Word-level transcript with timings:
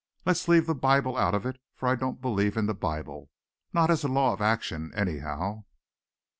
"Let's 0.25 0.47
leave 0.47 0.65
the 0.65 0.73
Bible 0.73 1.15
out 1.15 1.35
of 1.35 1.45
it, 1.45 1.61
for 1.75 1.87
I 1.87 1.93
don't 1.93 2.21
believe 2.23 2.57
in 2.57 2.65
the 2.65 2.73
Bible 2.73 3.29
not 3.71 3.91
as 3.91 4.03
a 4.03 4.07
law 4.07 4.33
of 4.33 4.41
action 4.41 4.91
anyhow. 4.95 5.65